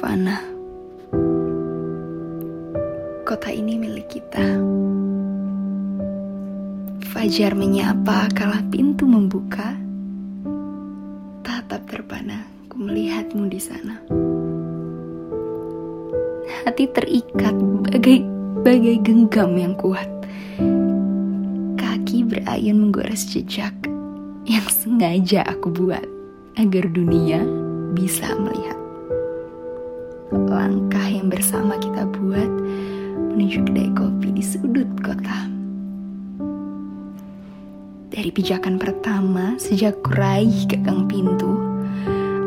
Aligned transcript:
terpana. 0.00 0.40
Kota 3.28 3.52
ini 3.52 3.76
milik 3.76 4.08
kita. 4.08 4.56
Fajar 7.12 7.52
menyapa 7.52 8.32
kala 8.32 8.64
pintu 8.72 9.04
membuka. 9.04 9.76
Tatap 11.44 11.84
terpana, 11.84 12.48
ku 12.72 12.80
melihatmu 12.80 13.44
di 13.52 13.60
sana. 13.60 14.00
Hati 16.64 16.88
terikat 16.96 17.60
bagai 17.92 18.24
bagai 18.64 19.04
genggam 19.04 19.52
yang 19.60 19.76
kuat. 19.76 20.08
Kaki 21.76 22.24
berayun 22.24 22.88
menggores 22.88 23.28
jejak 23.28 23.76
yang 24.48 24.64
sengaja 24.72 25.44
aku 25.44 25.68
buat 25.68 26.08
agar 26.56 26.88
dunia 26.88 27.44
bisa 27.92 28.32
melihat. 28.40 28.79
Langkah 30.30 31.10
yang 31.10 31.26
bersama 31.26 31.74
kita 31.82 32.06
buat 32.06 32.50
menuju 33.34 33.66
kedai 33.66 33.90
kopi 33.98 34.30
di 34.30 34.44
sudut 34.46 34.86
kota. 35.02 35.50
Dari 38.14 38.30
pijakan 38.30 38.78
pertama 38.78 39.58
sejak 39.58 39.98
kuraih 40.06 40.70
gagang 40.70 41.10
pintu, 41.10 41.58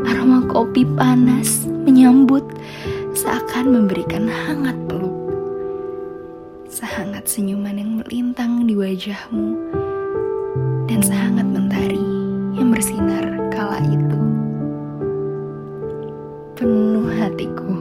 aroma 0.07 0.47
kopi 0.47 0.87
panas 0.95 1.67
menyambut 1.83 2.47
seakan 3.11 3.75
memberikan 3.75 4.31
hangat 4.31 4.79
peluk. 4.87 5.15
Sehangat 6.71 7.27
senyuman 7.27 7.75
yang 7.75 7.91
melintang 7.99 8.63
di 8.63 8.79
wajahmu 8.79 9.59
dan 10.87 11.03
sehangat 11.03 11.47
mentari 11.51 11.99
yang 12.55 12.71
bersinar 12.71 13.27
kala 13.51 13.83
itu. 13.91 14.19
Penuh 16.53 17.02
hatiku, 17.33 17.73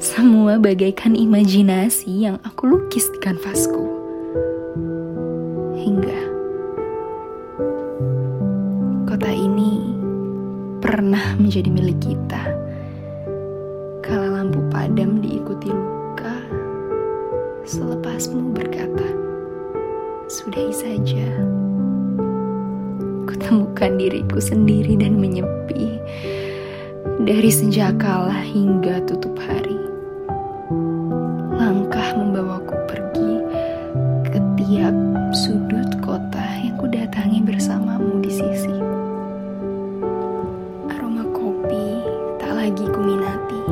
semua 0.00 0.56
bagaikan 0.56 1.12
imajinasi 1.12 2.24
yang 2.24 2.40
aku 2.40 2.72
lukis 2.72 3.04
di 3.12 3.18
kanvasku. 3.20 3.84
Hingga 5.76 6.20
kota 9.04 9.28
ini 9.28 9.92
pernah 10.80 11.36
menjadi 11.36 11.68
milik 11.68 12.00
kita. 12.00 12.42
Kala 14.00 14.40
lampu 14.40 14.64
padam 14.72 15.20
diikuti 15.20 15.68
luka, 15.68 16.40
selepasmu 17.68 18.56
berkata, 18.56 19.04
"Sudahi 20.32 20.72
saja." 20.72 21.28
Kutemukan 23.28 24.00
diriku 24.00 24.40
sendiri 24.40 24.96
dan 24.96 25.20
menyepi 25.20 26.00
dari 27.24 27.48
senjakala 27.48 28.44
hingga 28.44 29.00
tutup 29.08 29.32
hari. 29.40 29.80
Langkah 31.56 32.12
membawaku 32.12 32.76
pergi 32.84 33.32
ke 34.28 34.38
tiap 34.60 34.92
sudut 35.32 35.88
kota 36.04 36.44
yang 36.60 36.76
kudatangi 36.76 37.40
bersamamu 37.40 38.20
di 38.20 38.28
sisi. 38.28 38.76
Aroma 40.92 41.24
kopi 41.32 41.86
tak 42.36 42.52
lagi 42.52 42.84
kuminati. 42.84 43.62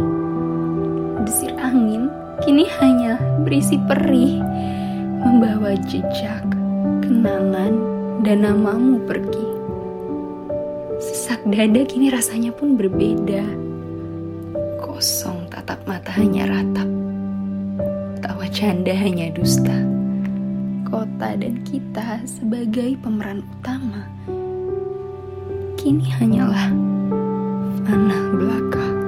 Desir 1.29 1.53
angin 1.61 2.09
kini 2.49 2.65
hanya 2.81 3.21
berisi 3.45 3.77
perih, 3.85 4.41
membawa 5.21 5.77
jejak, 5.85 6.49
kenangan, 7.05 7.77
dan 8.25 8.41
namamu 8.41 9.05
pergi. 9.05 9.54
Sesak 11.25 11.41
dada 11.49 11.89
kini 11.89 12.13
rasanya 12.13 12.53
pun 12.53 12.77
berbeda. 12.77 13.49
Kosong 14.77 15.49
tatap 15.49 15.81
mata 15.89 16.13
hanya 16.21 16.45
ratap. 16.45 16.85
Tawa 18.21 18.45
canda 18.53 18.93
hanya 18.93 19.33
dusta. 19.33 19.73
Kota 20.85 21.33
dan 21.33 21.65
kita 21.65 22.21
sebagai 22.29 23.01
pemeran 23.01 23.41
utama 23.41 24.05
kini 25.81 26.13
hanyalah 26.13 26.69
panah 27.89 28.25
belaka. 28.37 29.04